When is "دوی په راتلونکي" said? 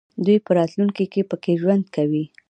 0.25-1.05